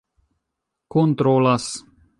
[0.95, 1.67] kontrolas